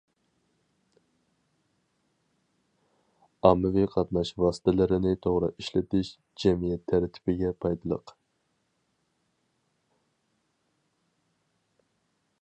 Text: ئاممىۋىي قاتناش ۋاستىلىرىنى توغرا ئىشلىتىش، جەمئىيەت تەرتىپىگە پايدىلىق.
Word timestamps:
ئاممىۋىي 3.49 3.89
قاتناش 3.91 4.31
ۋاستىلىرىنى 4.45 5.13
توغرا 5.27 5.51
ئىشلىتىش، 5.59 6.11
جەمئىيەت 6.45 6.85
تەرتىپىگە 6.93 7.55
پايدىلىق. 7.65 8.17